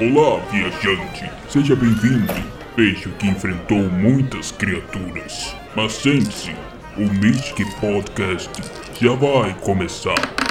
[0.00, 1.30] Olá, viajante.
[1.48, 2.32] Seja bem-vindo.
[2.76, 5.54] Vejo que enfrentou muitas criaturas.
[5.76, 6.50] Mas sente-se,
[6.96, 8.50] o Mystic Podcast
[9.00, 10.41] já vai começar.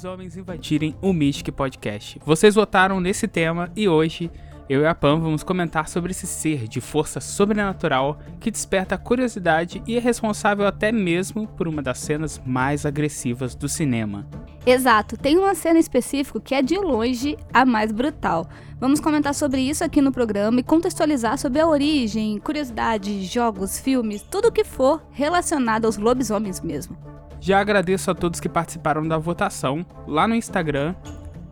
[0.00, 2.20] Dos lobisomens invadirem o Mystic Podcast.
[2.24, 4.30] Vocês votaram nesse tema e hoje
[4.68, 9.82] eu e a Pam vamos comentar sobre esse ser de força sobrenatural que desperta curiosidade
[9.86, 14.26] e é responsável até mesmo por uma das cenas mais agressivas do cinema.
[14.64, 18.48] Exato, tem uma cena específica que é de longe a mais brutal.
[18.78, 24.22] Vamos comentar sobre isso aqui no programa e contextualizar sobre a origem, curiosidades, jogos, filmes,
[24.22, 26.96] tudo o que for relacionado aos lobisomens mesmo.
[27.40, 30.94] Já agradeço a todos que participaram da votação lá no Instagram.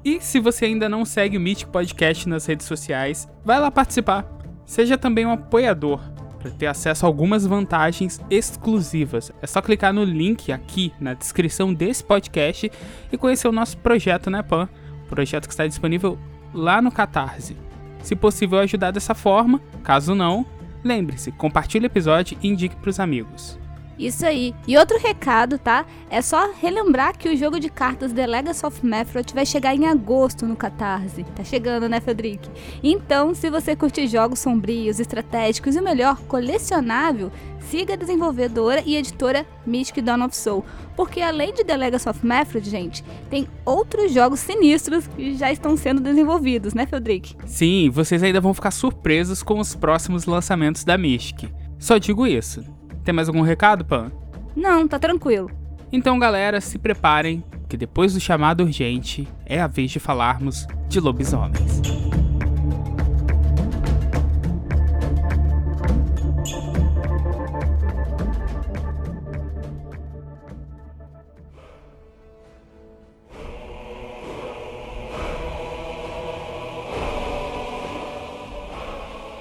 [0.05, 4.27] E se você ainda não segue o Mythic Podcast nas redes sociais, vai lá participar.
[4.67, 6.01] Seja também um apoiador
[6.39, 9.33] para ter acesso a algumas vantagens exclusivas.
[9.41, 12.71] É só clicar no link aqui na descrição desse podcast
[13.11, 14.69] e conhecer o nosso projeto, né, Pan?
[15.09, 16.19] Projeto que está disponível
[16.53, 17.57] lá no Catarse.
[18.03, 20.47] Se possível ajudar dessa forma, caso não,
[20.85, 23.59] lembre-se, compartilhe o episódio e indique para os amigos.
[23.99, 24.55] Isso aí.
[24.67, 25.85] E outro recado, tá?
[26.09, 29.87] É só relembrar que o jogo de cartas The Legacy of Mephroth vai chegar em
[29.87, 31.25] agosto no Catarse.
[31.35, 32.49] Tá chegando, né, Federic?
[32.83, 37.33] Então, se você curte jogos sombrios, estratégicos e o melhor, colecionável,
[37.69, 40.65] siga a desenvolvedora e editora Mystic Dawn of Soul.
[40.97, 45.77] Porque além de The Legacy of Mephroth, gente, tem outros jogos sinistros que já estão
[45.77, 47.37] sendo desenvolvidos, né, Federic?
[47.47, 51.51] Sim, vocês ainda vão ficar surpresos com os próximos lançamentos da Mystic.
[51.79, 52.78] Só digo isso.
[53.09, 54.13] Tem mais algum recado, Pan?
[54.55, 55.51] Não, tá tranquilo.
[55.91, 61.01] Então, galera, se preparem, que depois do chamado urgente é a vez de falarmos de
[61.01, 61.81] lobisomens.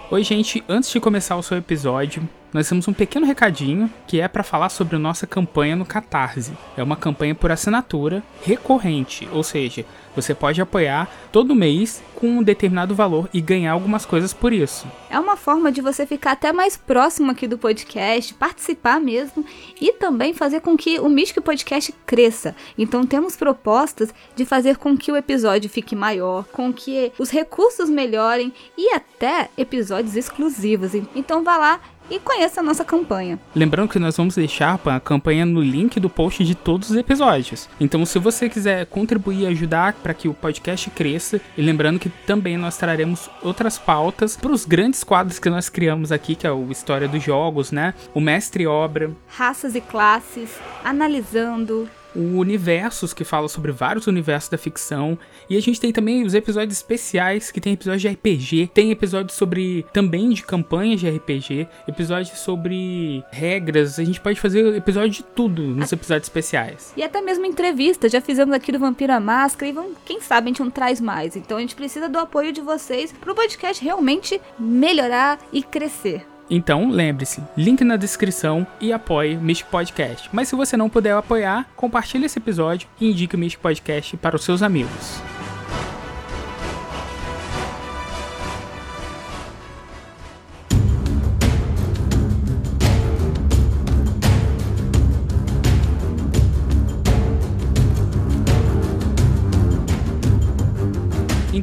[0.10, 4.28] Oi, gente, antes de começar o seu episódio, nós temos um pequeno recadinho que é
[4.28, 6.54] para falar sobre nossa campanha no Catarse.
[6.76, 9.86] É uma campanha por assinatura recorrente, ou seja,
[10.16, 14.88] você pode apoiar todo mês com um determinado valor e ganhar algumas coisas por isso.
[15.12, 19.46] É uma forma de você ficar até mais próximo aqui do podcast, participar mesmo
[19.80, 22.56] e também fazer com que o Mystic Podcast cresça.
[22.76, 27.88] Então temos propostas de fazer com que o episódio fique maior, com que os recursos
[27.88, 30.94] melhorem e até episódios exclusivos.
[31.16, 31.80] Então vá lá
[32.10, 33.40] e conheça a nossa campanha.
[33.56, 37.68] Lembrando que nós vamos deixar a campanha no link do post de todos os episódios.
[37.80, 42.10] Então, se você quiser contribuir e ajudar para que o podcast cresça, e lembrando que
[42.10, 46.52] também nós traremos outras pautas para os grandes quadros que nós criamos aqui, que é
[46.52, 47.94] o História dos Jogos, né?
[48.14, 50.50] O Mestre Obra, Raças e classes,
[50.84, 55.18] analisando, o Universos, que fala sobre vários universos da ficção.
[55.50, 59.38] E a gente tem também os episódios especiais, que tem episódios de RPG, tem episódios
[59.38, 64.00] sobre também de campanhas de RPG, episódios sobre regras.
[64.00, 66.94] A gente pode fazer episódio de tudo nos episódios especiais.
[66.96, 68.10] E até mesmo entrevista.
[68.10, 71.00] Já fizemos aqui do Vampiro à Máscara e vamos, quem sabe a gente não traz
[71.00, 71.36] mais.
[71.36, 76.37] Então a gente precisa do apoio de vocês para o podcast realmente melhorar e crescer.
[76.50, 80.30] Então, lembre-se, link na descrição e apoie o Mystic Podcast.
[80.32, 84.36] Mas se você não puder apoiar, compartilhe esse episódio e indique o Mystic Podcast para
[84.36, 85.37] os seus amigos.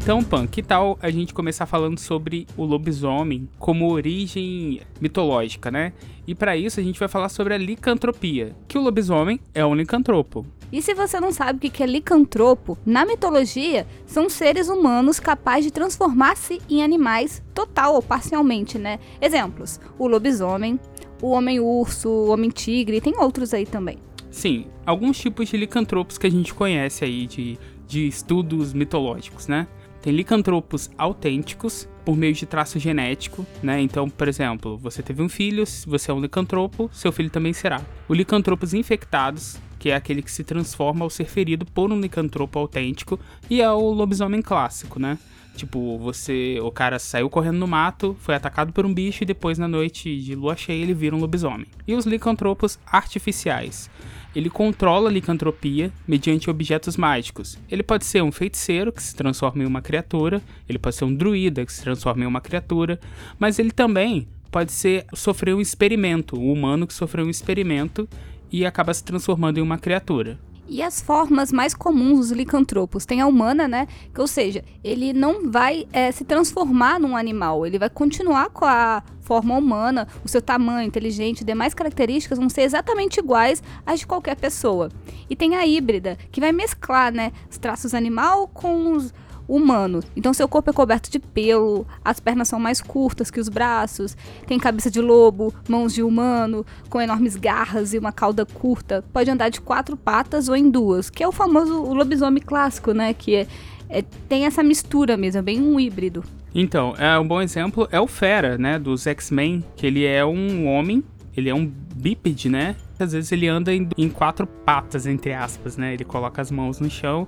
[0.04, 5.94] Então, Pan, que tal a gente começar falando sobre o lobisomem como origem mitológica, né?
[6.26, 9.74] E para isso a gente vai falar sobre a licantropia, que o lobisomem é um
[9.74, 10.44] licantropo.
[10.70, 15.64] E se você não sabe o que é licantropo, na mitologia são seres humanos capazes
[15.64, 18.98] de transformar-se em animais total ou parcialmente, né?
[19.22, 20.78] Exemplos: o lobisomem,
[21.22, 23.96] o homem-urso, o homem-tigre, tem outros aí também.
[24.30, 29.66] Sim, alguns tipos de licantropos que a gente conhece aí de, de estudos mitológicos, né?
[30.04, 33.80] Tem licantropos autênticos por meio de traço genético, né?
[33.80, 37.80] Então, por exemplo, você teve um filho, você é um licantropo, seu filho também será.
[38.06, 42.58] O licantropos infectados, que é aquele que se transforma ao ser ferido por um licantropo
[42.58, 43.18] autêntico,
[43.48, 45.16] e é o lobisomem clássico, né?
[45.56, 46.58] Tipo, você.
[46.60, 50.20] O cara saiu correndo no mato, foi atacado por um bicho e depois, na noite
[50.20, 51.66] de lua cheia, ele vira um lobisomem.
[51.86, 53.88] E os licantropos artificiais.
[54.34, 57.58] Ele controla a licantropia mediante objetos mágicos.
[57.70, 61.14] Ele pode ser um feiticeiro que se transforma em uma criatura, ele pode ser um
[61.14, 62.98] druida que se transforma em uma criatura,
[63.38, 68.08] mas ele também pode ser sofrer um experimento, um humano que sofreu um experimento
[68.50, 70.38] e acaba se transformando em uma criatura.
[70.66, 73.04] E as formas mais comuns dos licantropos?
[73.04, 73.86] Tem a humana, né?
[74.14, 78.64] Que, ou seja, ele não vai é, se transformar num animal, ele vai continuar com
[78.64, 84.00] a forma humana, o seu tamanho, inteligente e demais características vão ser exatamente iguais às
[84.00, 84.90] de qualquer pessoa.
[85.28, 89.12] E tem a híbrida, que vai mesclar, né, os traços animal com os
[89.48, 90.00] humano.
[90.16, 94.16] Então seu corpo é coberto de pelo, as pernas são mais curtas que os braços,
[94.46, 99.04] tem cabeça de lobo, mãos de humano, com enormes garras e uma cauda curta.
[99.12, 103.14] Pode andar de quatro patas ou em duas, que é o famoso lobisomem clássico, né?
[103.14, 103.46] Que é,
[103.88, 106.24] é, tem essa mistura mesmo, é bem um híbrido.
[106.54, 110.68] Então, é um bom exemplo é o Fera, né, dos X-Men, que ele é um
[110.68, 111.02] homem,
[111.36, 112.76] ele é um bípede, né?
[112.98, 115.94] Às vezes ele anda em, em quatro patas, entre aspas, né?
[115.94, 117.26] Ele coloca as mãos no chão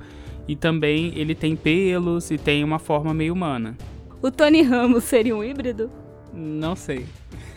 [0.49, 3.77] e também ele tem pelos e tem uma forma meio humana.
[4.23, 5.91] O Tony Ramos seria um híbrido?
[6.33, 7.07] Não sei.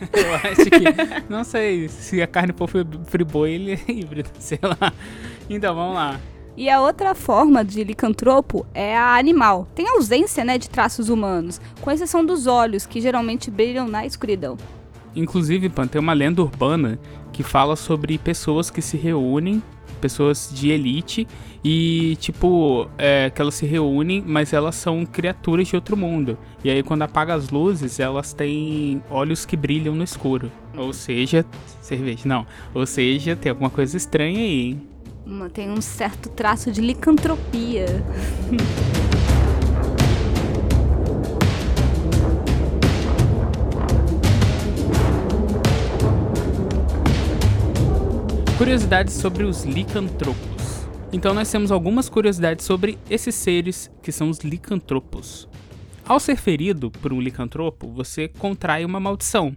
[0.12, 1.28] Eu acho que.
[1.28, 1.88] não sei.
[1.88, 2.68] Se a carne for
[3.04, 4.92] friboi, ele é híbrido, sei lá.
[5.48, 6.20] Então, vamos lá.
[6.56, 9.66] E a outra forma de licantropo é a animal.
[9.74, 14.56] Tem ausência né, de traços humanos, com exceção dos olhos, que geralmente brilham na escuridão.
[15.14, 16.98] Inclusive, Pan, tem uma lenda urbana
[17.32, 19.62] que fala sobre pessoas que se reúnem,
[20.00, 21.26] pessoas de elite,
[21.62, 26.38] e tipo, é, que elas se reúnem, mas elas são criaturas de outro mundo.
[26.64, 30.50] E aí, quando apaga as luzes, elas têm olhos que brilham no escuro.
[30.76, 31.44] Ou seja,
[31.80, 32.46] cerveja, não.
[32.74, 34.82] Ou seja, tem alguma coisa estranha aí, hein?
[35.52, 37.86] Tem um certo traço de licantropia.
[48.60, 50.86] Curiosidades sobre os licantropos.
[51.10, 55.48] Então nós temos algumas curiosidades sobre esses seres que são os licantropos.
[56.06, 59.56] Ao ser ferido por um licantropo, você contrai uma maldição,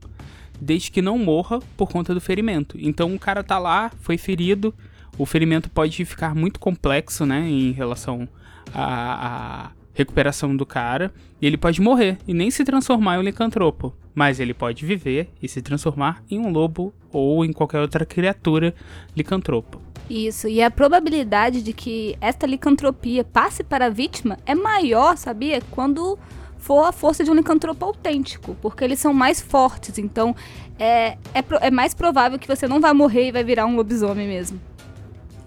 [0.58, 2.78] desde que não morra por conta do ferimento.
[2.80, 4.74] Então o cara tá lá, foi ferido,
[5.18, 8.26] o ferimento pode ficar muito complexo, né, em relação
[8.74, 13.24] a, a recuperação do cara, e ele pode morrer e nem se transformar em um
[13.24, 18.06] licantropo, mas ele pode viver e se transformar em um lobo ou em qualquer outra
[18.06, 18.74] criatura
[19.16, 19.80] licantropo.
[20.10, 25.62] Isso, e a probabilidade de que esta licantropia passe para a vítima é maior, sabia?
[25.72, 26.20] Quando
[26.58, 30.36] for a força de um licantropo autêntico, porque eles são mais fortes, então
[30.80, 34.28] é, é, é mais provável que você não vai morrer e vai virar um lobisomem
[34.28, 34.60] mesmo.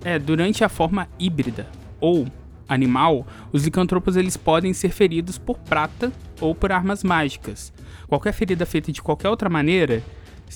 [0.04, 1.66] É, durante a forma híbrida,
[2.00, 2.26] ou
[2.68, 7.72] animal, os licantropos eles podem ser feridos por prata ou por armas mágicas.
[8.08, 10.02] Qualquer ferida feita de qualquer outra maneira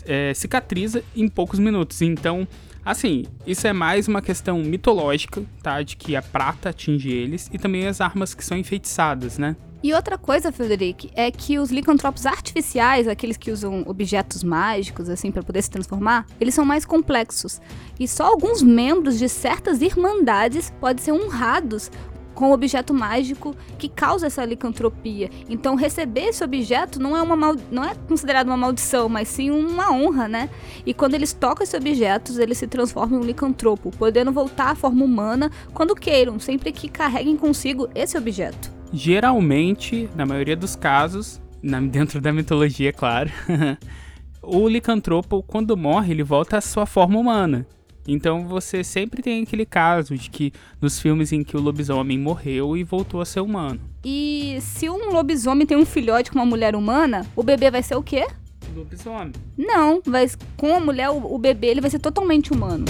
[0.06, 2.00] é, cicatriza em poucos minutos.
[2.02, 2.46] Então,
[2.84, 5.82] assim, isso é mais uma questão mitológica, tá?
[5.82, 9.56] De que a prata atinge eles e também as armas que são enfeitiçadas, né?
[9.82, 15.30] E outra coisa, Frederic, é que os licantropos artificiais, aqueles que usam objetos mágicos, assim,
[15.32, 17.62] para poder se transformar, eles são mais complexos.
[17.98, 21.90] E só alguns membros de certas irmandades podem ser honrados
[22.34, 25.30] com o objeto mágico que causa essa licantropia.
[25.48, 27.56] Então, receber esse objeto não é, uma mal...
[27.70, 30.50] não é considerado uma maldição, mas sim uma honra, né?
[30.84, 34.74] E quando eles tocam esses objetos, eles se transformam em um licantropo, podendo voltar à
[34.74, 38.70] forma humana quando queiram, sempre que carreguem consigo esse objeto.
[38.92, 41.40] Geralmente, na maioria dos casos,
[41.90, 43.30] dentro da mitologia, claro,
[44.42, 47.66] o licantropo, quando morre, ele volta à sua forma humana.
[48.06, 52.76] Então você sempre tem aquele caso de que nos filmes em que o lobisomem morreu
[52.76, 53.80] e voltou a ser humano.
[54.04, 57.96] E se um lobisomem tem um filhote com uma mulher humana, o bebê vai ser
[57.96, 58.26] o quê?
[58.74, 59.32] Lobisomem.
[59.56, 62.86] Não, mas com a mulher, o, bebê ele vai ser totalmente humano.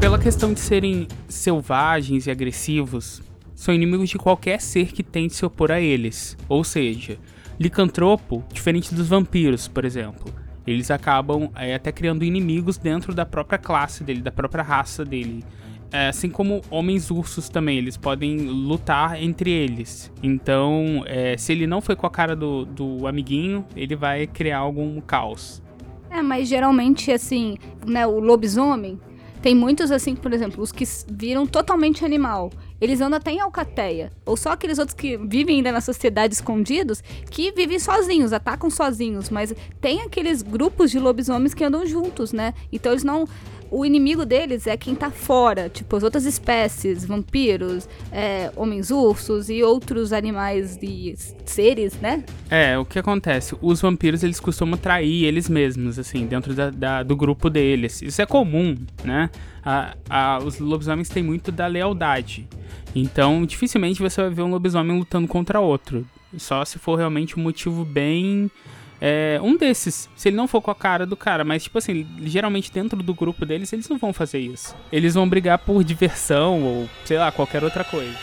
[0.00, 3.22] Pela questão de serem selvagens e agressivos,
[3.54, 6.36] são inimigos de qualquer ser que tente se opor a eles.
[6.48, 7.18] Ou seja,
[7.58, 10.32] licantropo, diferente dos vampiros, por exemplo,
[10.68, 15.44] eles acabam é, até criando inimigos dentro da própria classe dele, da própria raça dele.
[15.90, 20.12] É, assim como homens ursos também, eles podem lutar entre eles.
[20.22, 24.58] Então, é, se ele não foi com a cara do, do amiguinho, ele vai criar
[24.58, 25.62] algum caos.
[26.10, 27.56] É, mas geralmente, assim,
[27.86, 29.00] né, o lobisomem,
[29.40, 32.50] tem muitos assim, por exemplo, os que viram totalmente animal.
[32.80, 34.12] eles andam até em alcateia.
[34.24, 39.30] Ou só aqueles outros que vivem ainda na sociedade escondidos, que vivem sozinhos, atacam sozinhos.
[39.30, 42.54] Mas tem aqueles grupos de lobisomens que andam juntos, né?
[42.72, 43.26] Então eles não
[43.70, 49.62] o inimigo deles é quem tá fora, tipo as outras espécies, vampiros, é, homens-ursos e
[49.62, 52.24] outros animais e seres, né?
[52.50, 53.56] É, o que acontece?
[53.60, 58.02] Os vampiros eles costumam trair eles mesmos, assim, dentro da, da, do grupo deles.
[58.02, 59.30] Isso é comum, né?
[59.64, 62.48] A, a, os lobisomens têm muito da lealdade.
[62.94, 66.06] Então, dificilmente você vai ver um lobisomem lutando contra outro.
[66.36, 68.50] Só se for realmente um motivo bem
[69.00, 72.06] é, um desses, se ele não for com a cara do cara, mas tipo assim,
[72.22, 74.74] geralmente dentro do grupo deles, eles não vão fazer isso.
[74.90, 78.16] Eles vão brigar por diversão ou sei lá, qualquer outra coisa.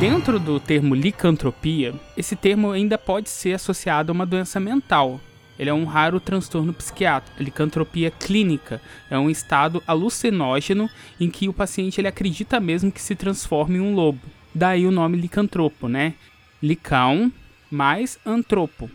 [0.00, 5.20] Dentro do termo licantropia, esse termo ainda pode ser associado a uma doença mental.
[5.58, 7.42] Ele é um raro transtorno psiquiátrico.
[7.42, 13.14] Licantropia clínica é um estado alucinógeno em que o paciente ele acredita mesmo que se
[13.14, 14.20] transforma em um lobo.
[14.54, 16.12] Daí o nome licantropo, né?
[16.62, 17.30] Licaon
[17.70, 18.90] mais Antropo,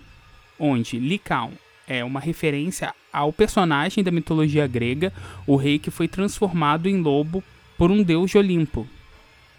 [0.60, 1.52] onde Licaon
[1.88, 5.12] é uma referência ao personagem da mitologia grega,
[5.46, 7.44] o rei que foi transformado em lobo
[7.78, 8.88] por um deus de Olimpo.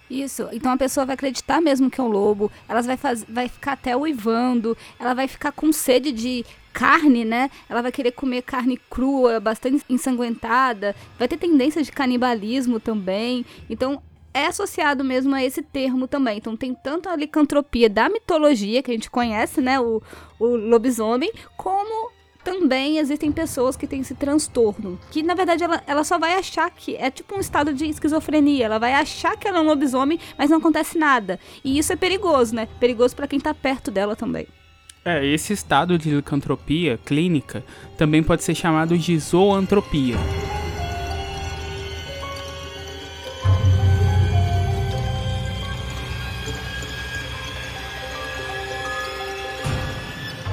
[0.09, 3.49] Isso, então a pessoa vai acreditar mesmo que é um lobo, ela vai, faz, vai
[3.49, 7.50] ficar até uivando, ela vai ficar com sede de carne, né?
[7.68, 13.44] Ela vai querer comer carne crua, bastante ensanguentada, vai ter tendência de canibalismo também.
[13.71, 14.02] Então
[14.35, 16.39] é associado mesmo a esse termo também.
[16.39, 20.03] Então tem tanto a licantropia da mitologia, que a gente conhece, né, o,
[20.39, 22.11] o lobisomem, como
[22.43, 24.99] também existem pessoas que têm esse transtorno.
[25.11, 28.67] Que na verdade ela, ela só vai achar que é tipo um estado de esquizofrenia.
[28.67, 31.39] Ela vai achar que ela é um lobisomem, mas não acontece nada.
[31.65, 32.69] E isso é perigoso, né?
[32.81, 34.47] Perigoso para quem tá perto dela também.
[35.05, 37.65] É, esse estado de licantropia clínica
[37.97, 40.17] também pode ser chamado de zoantropia.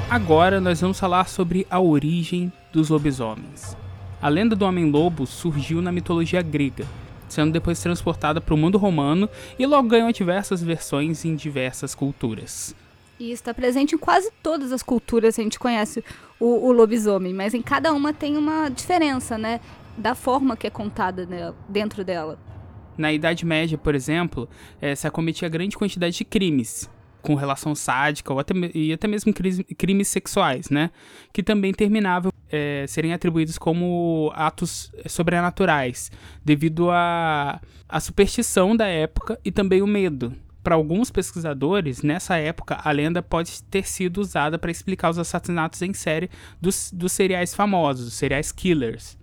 [0.09, 3.77] Agora nós vamos falar sobre a origem dos lobisomens.
[4.19, 6.83] A lenda do homem-lobo surgiu na mitologia grega,
[7.27, 12.75] sendo depois transportada para o mundo romano e logo ganhou diversas versões em diversas culturas.
[13.19, 16.03] E está presente em quase todas as culturas que a gente conhece
[16.39, 19.61] o, o lobisomem, mas em cada uma tem uma diferença, né?
[19.95, 22.39] Da forma que é contada né, dentro dela.
[22.97, 24.49] Na Idade Média, por exemplo,
[24.81, 26.89] é, se acometia grande quantidade de crimes,
[27.21, 30.91] com relação sádica ou até, e até mesmo crimes, sexuais, né?
[31.33, 36.11] Que também terminavam é, serem atribuídos como atos sobrenaturais,
[36.43, 37.59] devido à
[37.89, 40.33] a, a superstição da época e também o medo.
[40.63, 45.81] Para alguns pesquisadores, nessa época, a lenda pode ter sido usada para explicar os assassinatos
[45.81, 49.18] em série dos, dos seriais famosos, os seriais killers.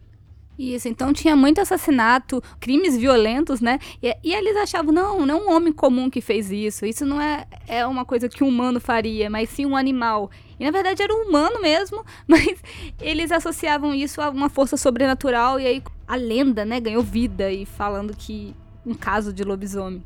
[0.59, 3.79] Isso, então tinha muito assassinato, crimes violentos, né?
[4.03, 6.87] E, e, eles achavam, não, não é um homem comum que fez isso.
[6.87, 10.31] Isso não é, é uma coisa que um humano faria, mas sim um animal.
[10.59, 12.57] E na verdade era um humano mesmo, mas
[13.01, 17.67] eles associavam isso a uma força sobrenatural e aí a lenda, né, ganhou vida e
[17.67, 20.03] falando que um caso de lobisomem.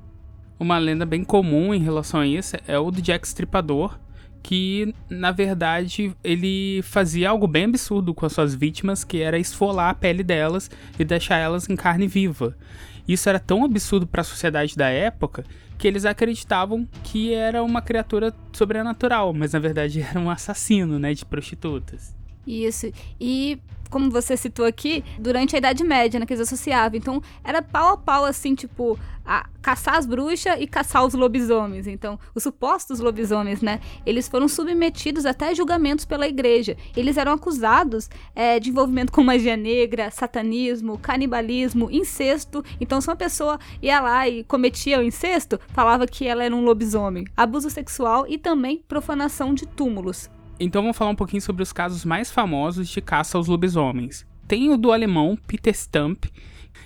[0.58, 3.98] Uma lenda bem comum em relação a isso é o do Jack Stripador,
[4.42, 9.90] que na verdade ele fazia algo bem absurdo com as suas vítimas, que era esfolar
[9.90, 12.56] a pele delas e deixar elas em carne viva.
[13.06, 15.44] Isso era tão absurdo para a sociedade da época
[15.76, 21.14] que eles acreditavam que era uma criatura sobrenatural, mas na verdade era um assassino, né,
[21.14, 22.14] de prostitutas.
[22.46, 22.92] Isso.
[23.20, 23.58] E
[23.90, 26.96] como você citou aqui, durante a Idade Média, né, que eles associavam.
[26.96, 31.86] Então, era pau a pau, assim, tipo, a caçar as bruxas e caçar os lobisomens.
[31.86, 36.76] Então, os supostos lobisomens, né, eles foram submetidos até julgamentos pela igreja.
[36.96, 42.64] Eles eram acusados é, de envolvimento com magia negra, satanismo, canibalismo, incesto.
[42.80, 46.64] Então, se uma pessoa ia lá e cometia o incesto, falava que ela era um
[46.64, 47.24] lobisomem.
[47.36, 50.30] Abuso sexual e também profanação de túmulos.
[50.62, 54.26] Então vamos falar um pouquinho sobre os casos mais famosos de caça aos lobisomens.
[54.46, 56.26] Tem o do alemão Peter Stump,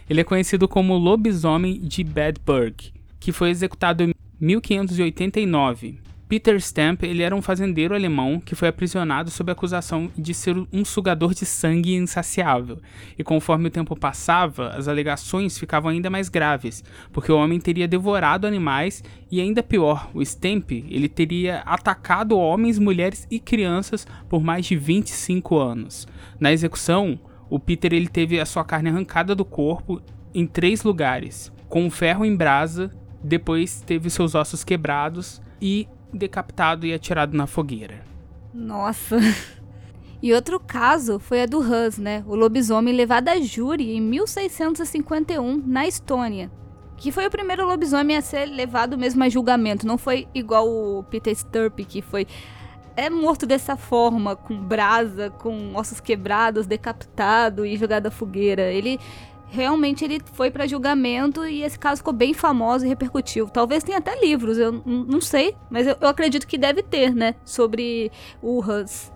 [0.09, 6.04] ele é conhecido como lobisomem de Bedburg, que foi executado em 1589.
[6.35, 10.85] Peter Stamp ele era um fazendeiro alemão que foi aprisionado sob acusação de ser um
[10.85, 12.81] sugador de sangue insaciável.
[13.17, 17.87] E conforme o tempo passava, as alegações ficavam ainda mais graves, porque o homem teria
[17.87, 19.01] devorado animais
[19.31, 24.75] e ainda pior, o Stamp ele teria atacado homens, mulheres e crianças por mais de
[24.75, 26.05] 25 anos.
[26.41, 27.17] Na execução,
[27.49, 30.03] o Peter ele teve a sua carne arrancada do corpo
[30.35, 32.91] em três lugares, com um ferro em brasa,
[33.23, 38.05] depois teve seus ossos quebrados e decapitado e atirado na fogueira.
[38.53, 39.17] Nossa.
[40.23, 42.25] E outro caso foi a do Hus, né?
[42.27, 46.51] O lobisomem levado a júri em 1651 na Estônia.
[46.97, 49.87] Que foi o primeiro lobisomem a ser levado mesmo a julgamento.
[49.87, 52.27] Não foi igual o Peter Sturpe, que foi
[52.97, 58.73] é morto dessa forma, com brasa, com ossos quebrados, decapitado e jogado à fogueira.
[58.73, 58.99] Ele
[59.55, 63.49] realmente ele foi para julgamento e esse caso ficou bem famoso e repercutiu.
[63.49, 67.35] Talvez tenha até livros, eu não sei, mas eu, eu, acredito que deve ter, né,
[67.45, 68.11] sobre
[68.43, 69.13] o Hus.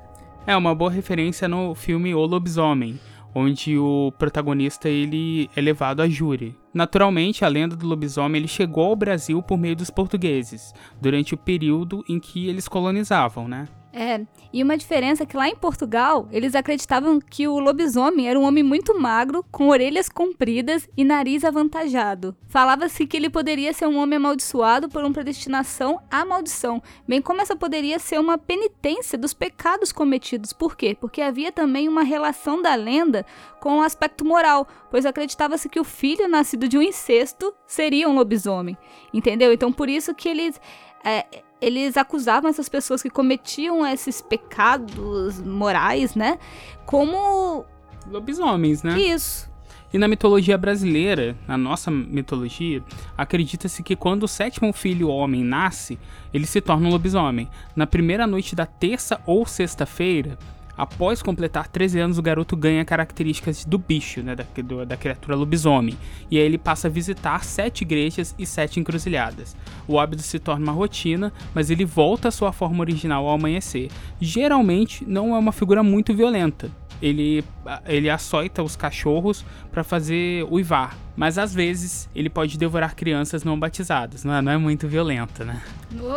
[0.47, 2.99] É uma boa referência no filme O Lobisomem,
[3.35, 6.57] onde o protagonista ele é levado a júri.
[6.73, 11.37] Naturalmente, a lenda do lobisomem ele chegou ao Brasil por meio dos portugueses, durante o
[11.37, 13.67] período em que eles colonizavam, né?
[14.01, 18.39] É, e uma diferença é que lá em Portugal, eles acreditavam que o lobisomem era
[18.39, 22.37] um homem muito magro, com orelhas compridas e nariz avantajado.
[22.47, 27.41] Falava-se que ele poderia ser um homem amaldiçoado por uma predestinação à maldição, bem como
[27.41, 30.53] essa poderia ser uma penitência dos pecados cometidos.
[30.53, 30.97] Por quê?
[30.99, 33.27] Porque havia também uma relação da lenda
[33.59, 38.15] com o aspecto moral, pois acreditava-se que o filho nascido de um incesto seria um
[38.15, 38.79] lobisomem,
[39.13, 39.53] entendeu?
[39.53, 40.61] Então por isso que eles...
[41.05, 46.39] É, eles acusavam essas pessoas que cometiam esses pecados morais, né?
[46.87, 47.65] Como.
[48.11, 48.99] Lobisomens, né?
[48.99, 49.49] Isso.
[49.93, 52.83] E na mitologia brasileira, na nossa mitologia,
[53.17, 55.99] acredita-se que quando o sétimo filho homem nasce,
[56.33, 57.49] ele se torna um lobisomem.
[57.75, 60.39] Na primeira noite da terça ou sexta-feira,
[60.79, 65.35] Após completar 13 anos, o garoto ganha características do bicho, né, da, do, da criatura
[65.35, 65.99] lobisomem,
[66.31, 69.57] e aí ele passa a visitar sete igrejas e sete encruzilhadas.
[69.89, 73.91] O hábito se torna uma rotina, mas ele volta à sua forma original ao amanhecer.
[74.21, 76.71] Geralmente, não é uma figura muito violenta,
[77.01, 77.45] ele,
[77.87, 80.97] ele açoita os cachorros para fazer uivar.
[81.17, 84.25] Mas às vezes ele pode devorar crianças não batizadas.
[84.25, 85.63] Não é, não é muito violenta, né?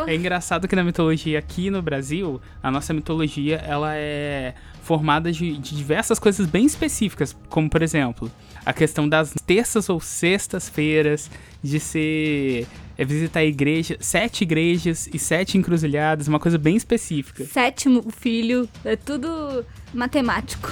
[0.07, 5.57] É engraçado que na mitologia aqui no Brasil, a nossa mitologia ela é formada de,
[5.57, 8.31] de diversas coisas bem específicas, como por exemplo,
[8.65, 11.29] a questão das terças ou sextas-feiras,
[11.63, 17.45] de ser é visitar a igreja, sete igrejas e sete encruzilhadas, uma coisa bem específica.
[17.45, 20.69] Sétimo filho, é tudo matemático.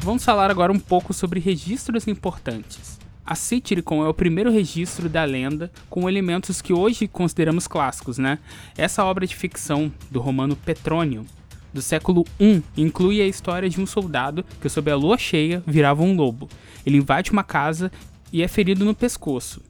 [0.00, 2.95] Vamos falar agora um pouco sobre registros importantes.
[3.26, 8.38] A Citiricon é o primeiro registro da lenda com elementos que hoje consideramos clássicos, né?
[8.78, 11.26] Essa obra de ficção do romano Petrônio,
[11.74, 16.04] do século I, inclui a história de um soldado que, sob a lua cheia, virava
[16.04, 16.48] um lobo.
[16.86, 17.90] Ele invade uma casa
[18.32, 19.60] e é ferido no pescoço.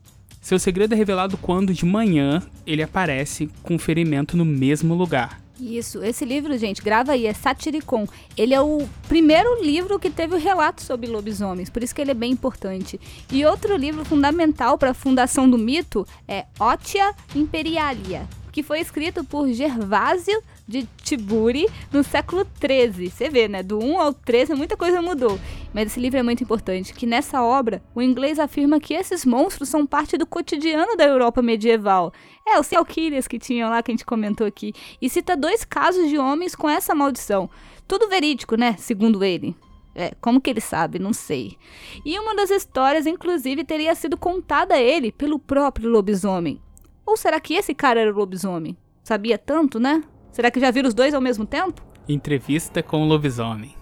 [0.43, 5.41] Seu segredo é revelado quando, de manhã, ele aparece com um ferimento no mesmo lugar.
[5.59, 8.07] Isso, esse livro, gente, grava aí, é Satiricon.
[8.37, 12.11] Ele é o primeiro livro que teve o relato sobre lobisomens, por isso que ele
[12.11, 13.01] é bem importante.
[13.33, 19.23] E outro livro fundamental para a fundação do mito é Otia Imperialia, que foi escrito
[19.23, 23.11] por Gervásio de Tiburi no século 13.
[23.11, 23.63] Você vê, né?
[23.63, 25.39] Do 1 ao 13 muita coisa mudou.
[25.75, 29.69] Mas esse livro é muito importante, que nessa obra o inglês afirma que esses monstros
[29.69, 32.15] são parte do cotidiano da Europa medieval.
[32.49, 34.73] É, os Selkirias que tinham lá, que a gente comentou aqui.
[35.03, 37.51] E cita dois casos de homens com essa maldição.
[37.87, 38.75] Tudo verídico, né?
[38.79, 39.55] Segundo ele.
[39.95, 40.99] É, como que ele sabe?
[40.99, 41.59] Não sei.
[42.07, 46.59] E uma das histórias, inclusive, teria sido contada a ele pelo próprio lobisomem.
[47.07, 48.77] Ou será que esse cara era o lobisomem?
[49.05, 50.03] Sabia tanto, né?
[50.33, 51.81] Será que já viram os dois ao mesmo tempo?
[52.09, 53.75] Entrevista com o lobisomem.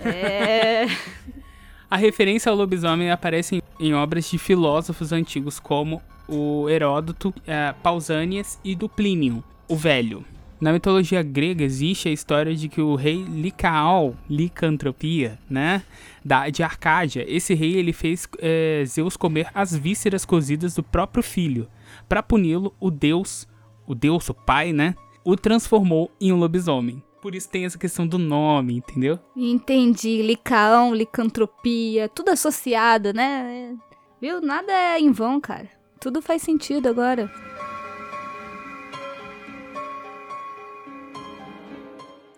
[0.00, 0.86] É.
[1.88, 8.58] A referência ao lobisomem aparece em, obras de filósofos antigos como o Heródoto, é, Pausanias
[8.64, 10.24] e do Plínio, o Velho.
[10.60, 15.82] Na mitologia grega existe a história de que o rei Licaon, licantropia, né,
[16.24, 21.22] da, de Arcádia, esse rei ele fez é, Zeus comer as vísceras cozidas do próprio
[21.22, 21.68] filho.
[22.08, 23.46] Para puni-lo, o deus,
[23.86, 27.02] o deus, o pai, né, o transformou em um lobisomem.
[27.20, 29.18] Por isso tem essa questão do nome, entendeu?
[29.36, 30.22] Entendi.
[30.22, 33.76] Licaão, licantropia, tudo associado, né?
[34.20, 34.40] Viu?
[34.40, 35.68] Nada é em vão, cara.
[36.00, 37.32] Tudo faz sentido agora.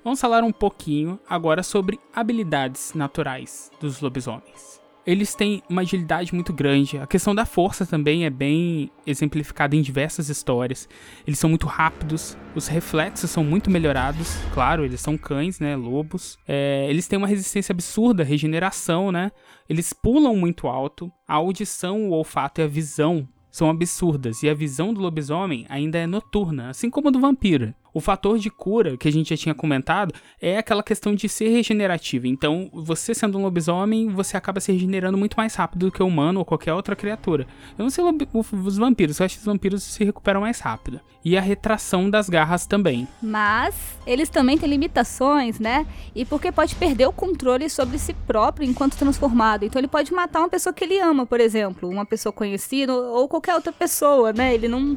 [0.02, 6.52] Vamos falar um pouquinho agora sobre habilidades naturais dos lobisomens eles têm uma agilidade muito
[6.52, 6.98] grande.
[6.98, 10.88] A questão da força também é bem exemplificada em diversas histórias.
[11.26, 14.34] Eles são muito rápidos, os reflexos são muito melhorados.
[14.52, 15.76] Claro, eles são cães, né?
[15.76, 16.38] Lobos.
[16.48, 19.30] É, eles têm uma resistência absurda, regeneração, né?
[19.68, 21.12] Eles pulam muito alto.
[21.28, 24.42] A audição, o olfato e a visão são absurdas.
[24.42, 27.74] E a visão do lobisomem ainda é noturna, assim como a do vampiro.
[27.94, 31.48] O fator de cura, que a gente já tinha comentado, é aquela questão de ser
[31.50, 32.26] regenerativo.
[32.26, 36.06] Então, você sendo um lobisomem, você acaba se regenerando muito mais rápido do que o
[36.06, 37.46] humano ou qualquer outra criatura.
[37.78, 41.00] Eu não sei os vampiros, eu acho que os vampiros se recuperam mais rápido.
[41.24, 43.06] E a retração das garras também.
[43.22, 45.86] Mas eles também têm limitações, né?
[46.16, 49.64] E porque pode perder o controle sobre si próprio enquanto transformado.
[49.64, 53.28] Então ele pode matar uma pessoa que ele ama, por exemplo, uma pessoa conhecida ou
[53.28, 54.52] qualquer outra pessoa, né?
[54.52, 54.96] Ele não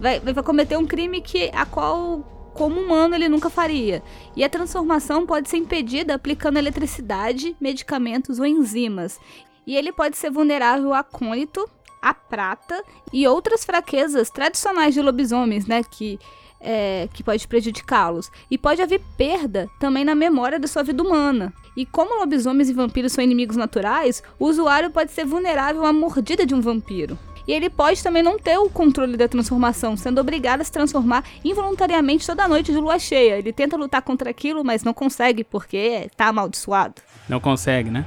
[0.00, 4.02] vai, vai cometer um crime que a qual como humano ele nunca faria.
[4.34, 9.20] E a transformação pode ser impedida aplicando eletricidade, medicamentos ou enzimas.
[9.66, 11.68] E ele pode ser vulnerável a cônito,
[12.02, 12.82] a prata
[13.12, 15.82] e outras fraquezas tradicionais de lobisomens, né?
[15.84, 16.18] Que,
[16.60, 18.30] é, que pode prejudicá-los.
[18.50, 21.52] E pode haver perda também na memória da sua vida humana.
[21.76, 26.44] E como lobisomens e vampiros são inimigos naturais, o usuário pode ser vulnerável à mordida
[26.44, 27.18] de um vampiro.
[27.50, 31.24] E ele pode também não ter o controle da transformação, sendo obrigado a se transformar
[31.44, 33.38] involuntariamente toda noite de lua cheia.
[33.38, 37.02] Ele tenta lutar contra aquilo, mas não consegue porque tá amaldiçoado.
[37.28, 38.06] Não consegue, né?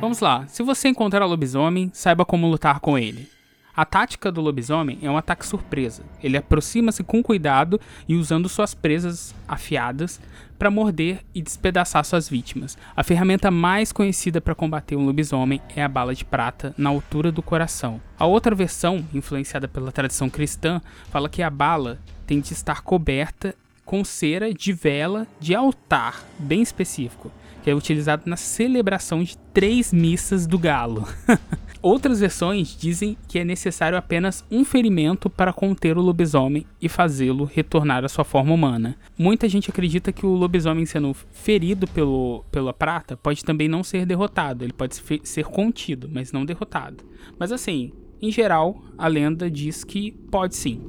[0.00, 0.46] Vamos lá.
[0.46, 3.28] Se você encontrar o lobisomem, saiba como lutar com ele.
[3.76, 6.04] A tática do lobisomem é um ataque surpresa.
[6.22, 10.20] Ele aproxima-se com cuidado e usando suas presas afiadas
[10.64, 12.78] para morder e despedaçar suas vítimas.
[12.96, 17.30] A ferramenta mais conhecida para combater um lobisomem é a bala de prata na altura
[17.30, 18.00] do coração.
[18.18, 23.54] A outra versão, influenciada pela tradição cristã, fala que a bala tem de estar coberta
[23.84, 27.30] com cera de vela de altar, bem específico
[27.62, 31.08] que é utilizado na celebração de três missas do galo.
[31.84, 37.44] Outras versões dizem que é necessário apenas um ferimento para conter o lobisomem e fazê-lo
[37.44, 38.96] retornar à sua forma humana.
[39.18, 44.06] Muita gente acredita que o lobisomem sendo ferido pelo, pela prata pode também não ser
[44.06, 47.04] derrotado, ele pode ser contido, mas não derrotado.
[47.38, 50.80] Mas assim, em geral, a lenda diz que pode sim.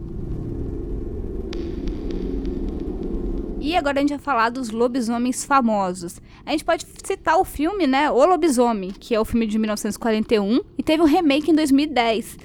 [3.65, 6.21] E agora a gente vai falar dos lobisomens famosos.
[6.45, 10.61] A gente pode citar o filme, né, O Lobisomem, que é o filme de 1941,
[10.77, 12.37] e teve um remake em 2010.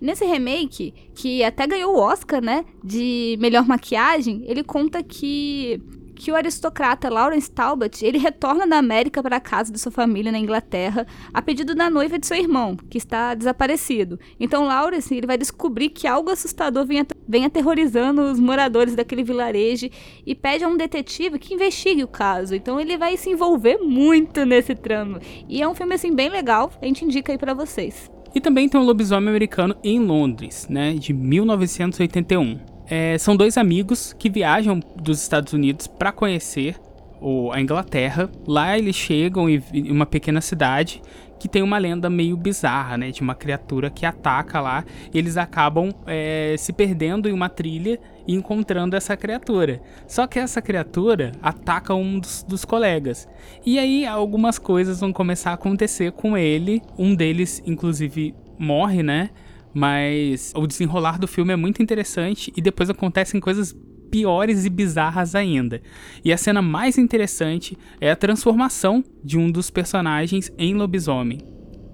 [0.00, 5.82] Nesse remake, que até ganhou o Oscar, né, de melhor maquiagem, ele conta que
[6.18, 10.32] que o aristocrata Lawrence Talbot, ele retorna da América para a casa de sua família
[10.32, 14.18] na Inglaterra a pedido da noiva de seu irmão, que está desaparecido.
[14.38, 19.88] Então Lawrence ele vai descobrir que algo assustador vem, vem aterrorizando os moradores daquele vilarejo
[20.26, 22.54] e pede a um detetive que investigue o caso.
[22.54, 25.20] Então ele vai se envolver muito nesse trama.
[25.48, 28.10] E é um filme assim bem legal, a gente indica aí para vocês.
[28.34, 32.77] E também tem um lobisomem americano em Londres, né, de 1981.
[32.90, 36.76] É, são dois amigos que viajam dos Estados Unidos para conhecer
[37.20, 38.30] o, a Inglaterra.
[38.46, 41.02] Lá eles chegam em, uma pequena cidade
[41.38, 43.10] que tem uma lenda meio bizarra, né?
[43.10, 44.84] De uma criatura que ataca lá.
[45.14, 49.80] Eles acabam é, se perdendo em uma trilha e encontrando essa criatura.
[50.06, 53.28] Só que essa criatura ataca um dos, dos, colegas.
[53.64, 56.82] E aí algumas coisas vão começar a acontecer com ele.
[56.98, 59.30] Um deles, inclusive, morre, né?
[59.78, 63.72] Mas o desenrolar do filme é muito interessante e depois acontecem coisas
[64.10, 65.80] piores e bizarras ainda.
[66.24, 71.38] E a cena mais interessante é a transformação de um dos personagens em lobisomem.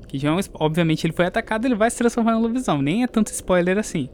[0.09, 2.83] Que já, é obviamente, ele foi atacado, ele vai se transformar em lobisomem.
[2.83, 4.09] Nem é tanto spoiler assim.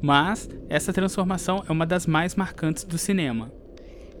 [0.00, 3.52] Mas essa transformação é uma das mais marcantes do cinema.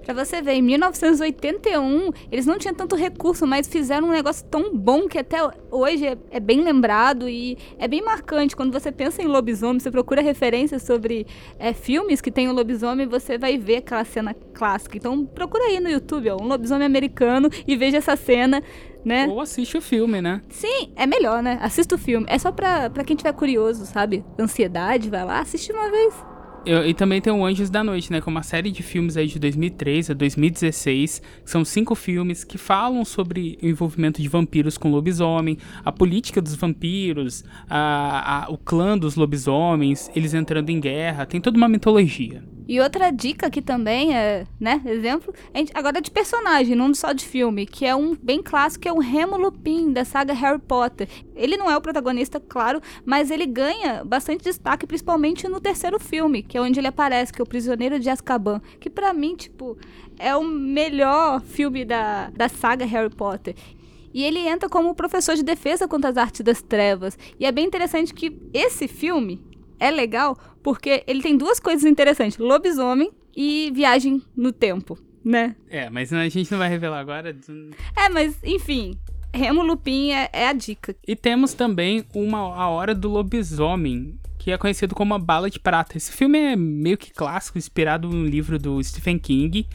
[0.04, 4.74] Pra você ver, em 1981, eles não tinham tanto recurso, mas fizeram um negócio tão
[4.74, 5.38] bom que até
[5.70, 8.56] hoje é, é, bem lembrado e é bem marcante.
[8.56, 11.26] Quando você pensa em lobisomem, você procura referências sobre
[11.58, 14.96] é, filmes que tem o um lobisomem, você vai ver aquela cena clássica.
[14.96, 18.62] Então procura aí no YouTube, ó, um lobisomem americano e veja essa cena.
[19.02, 19.26] Né?
[19.28, 20.42] Ou assiste o filme, né?
[20.50, 21.58] Sim, é melhor, né?
[21.62, 22.26] Assista o filme.
[22.28, 24.22] É só pra, pra quem tiver curioso, sabe?
[24.38, 26.29] Ansiedade, vai lá, assiste uma vez.
[26.64, 28.20] Eu, e também tem o Anjos da Noite, né?
[28.20, 31.22] Que é uma série de filmes aí de 2003 a 2016.
[31.44, 36.54] São cinco filmes que falam sobre o envolvimento de vampiros com lobisomem, a política dos
[36.54, 41.24] vampiros, a, a, o clã dos lobisomens, eles entrando em guerra.
[41.24, 42.42] Tem toda uma mitologia.
[42.70, 45.34] E outra dica aqui também é, né, exemplo,
[45.74, 49.00] agora de personagem, não só de filme, que é um bem clássico, que é o
[49.00, 51.08] Remo Lupin, da saga Harry Potter.
[51.34, 56.44] Ele não é o protagonista, claro, mas ele ganha bastante destaque, principalmente no terceiro filme,
[56.44, 59.76] que é onde ele aparece, que é o Prisioneiro de Azkaban, que para mim, tipo,
[60.16, 63.56] é o melhor filme da, da saga Harry Potter.
[64.14, 67.18] E ele entra como professor de defesa contra as artes das trevas.
[67.36, 69.40] E é bem interessante que esse filme,
[69.80, 75.56] é legal porque ele tem duas coisas interessantes: lobisomem e viagem no tempo, né?
[75.68, 77.36] É, mas a gente não vai revelar agora.
[77.96, 78.98] É, mas enfim.
[79.32, 80.94] Remo Lupin é, é a dica.
[81.06, 85.60] E temos também uma A Hora do Lobisomem, que é conhecido como a Bala de
[85.60, 85.96] Prata.
[85.96, 89.68] Esse filme é meio que clássico, inspirado no livro do Stephen King.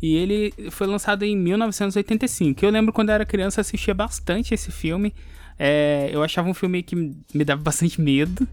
[0.00, 2.64] E ele foi lançado em 1985.
[2.64, 5.14] Eu lembro quando eu era criança assistia bastante esse filme.
[5.58, 8.48] É, eu achava um filme que me dava bastante medo.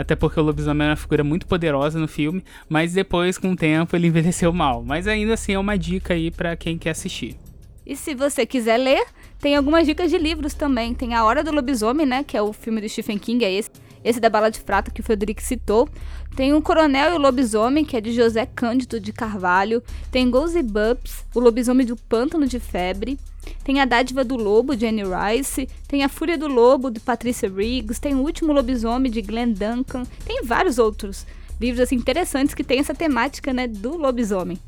[0.00, 2.42] Até porque o lobisomem é uma figura muito poderosa no filme.
[2.66, 4.82] Mas depois, com o tempo, ele envelheceu mal.
[4.82, 7.36] Mas ainda assim é uma dica aí para quem quer assistir.
[7.84, 9.04] E se você quiser ler,
[9.38, 10.94] tem algumas dicas de livros também.
[10.94, 12.24] Tem A Hora do Lobisomem, né?
[12.24, 13.70] Que é o filme do Stephen King, é esse.
[14.02, 15.86] Esse da Bala de Prata que o Frederico citou.
[16.34, 19.82] Tem o Coronel e o Lobisomem, que é de José Cândido de Carvalho.
[20.10, 23.18] Tem Gozy Bubs, o Lobisomem do Pântano de Febre.
[23.64, 25.68] Tem A Dádiva do Lobo, de Anne Rice.
[25.86, 28.00] Tem A Fúria do Lobo, de Patricia Riggs.
[28.00, 30.04] Tem O Último Lobisomem, de Glenn Duncan.
[30.24, 31.26] Tem vários outros
[31.60, 34.58] livros assim, interessantes que tem essa temática né, do lobisomem.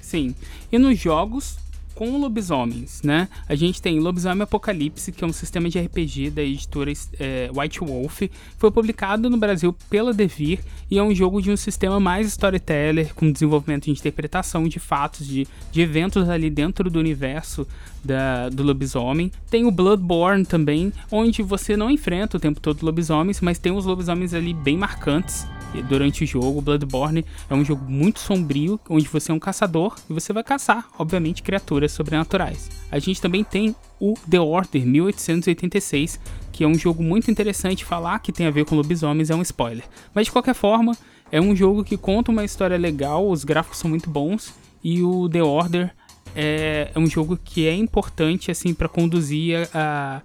[0.00, 0.34] Sim.
[0.70, 1.56] E nos jogos,
[1.96, 3.26] com lobisomens, né?
[3.48, 7.80] A gente tem Lobisomem Apocalipse, que é um sistema de RPG da editora é, White
[7.80, 8.24] Wolf.
[8.58, 13.14] Foi publicado no Brasil pela Devir e é um jogo de um sistema mais storyteller,
[13.14, 17.66] com desenvolvimento de interpretação de fatos, de, de eventos ali dentro do universo
[18.04, 19.32] da, do lobisomem.
[19.50, 23.86] Tem o Bloodborne também, onde você não enfrenta o tempo todo lobisomens, mas tem os
[23.86, 25.46] lobisomens ali bem marcantes
[25.82, 26.60] durante o jogo.
[26.60, 30.88] Bloodborne é um jogo muito sombrio, onde você é um caçador e você vai caçar,
[30.98, 32.70] obviamente, criaturas sobrenaturais.
[32.90, 36.20] A gente também tem o The Order 1886,
[36.52, 37.84] que é um jogo muito interessante.
[37.84, 39.84] Falar que tem a ver com lobisomens é um spoiler.
[40.14, 40.96] Mas de qualquer forma,
[41.30, 45.28] é um jogo que conta uma história legal, os gráficos são muito bons e o
[45.28, 45.92] The Order
[46.34, 50.22] é, é um jogo que é importante assim para conduzir a, a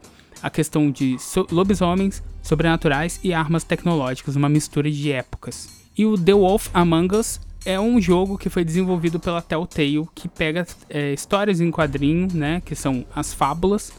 [0.49, 5.69] questão de so lobisomens, sobrenaturais e armas tecnológicas, uma mistura de épocas.
[5.97, 10.27] E o The Wolf Among Us é um jogo que foi desenvolvido pela Telltale, que
[10.27, 13.91] pega é, histórias em quadrinho, né, que são as fábulas.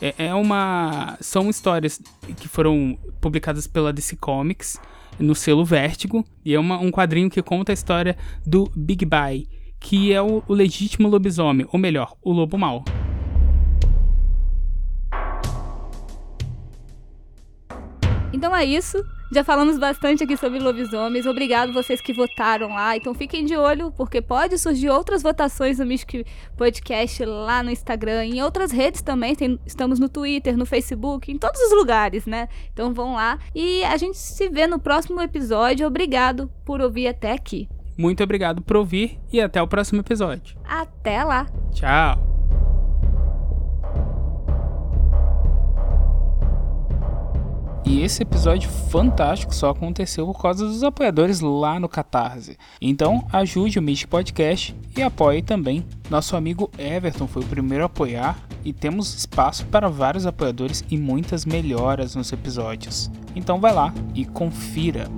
[0.00, 2.00] É, é, uma, são histórias
[2.36, 4.78] que foram publicadas pela DC Comics
[5.18, 9.48] no selo Vértigo e é uma, um quadrinho que conta a história do Big Bye,
[9.80, 12.84] que é o, o legítimo lobisomem, ou melhor, o lobo mau.
[18.38, 19.04] Então é isso.
[19.32, 21.26] Já falamos bastante aqui sobre lobisomens.
[21.26, 22.96] Obrigado vocês que votaram lá.
[22.96, 26.24] Então fiquem de olho, porque pode surgir outras votações no Mystic
[26.56, 29.34] Podcast lá no Instagram, em outras redes também.
[29.34, 32.48] Tem, estamos no Twitter, no Facebook, em todos os lugares, né?
[32.72, 33.40] Então vão lá.
[33.52, 35.84] E a gente se vê no próximo episódio.
[35.84, 37.68] Obrigado por ouvir até aqui.
[37.98, 40.56] Muito obrigado por ouvir e até o próximo episódio.
[40.64, 41.48] Até lá.
[41.72, 42.37] Tchau.
[47.84, 52.58] E esse episódio fantástico só aconteceu por causa dos apoiadores lá no Catarse.
[52.80, 55.84] Então ajude o Mystic Podcast e apoie também.
[56.10, 60.98] Nosso amigo Everton foi o primeiro a apoiar e temos espaço para vários apoiadores e
[60.98, 63.10] muitas melhoras nos episódios.
[63.34, 65.08] Então vai lá e confira.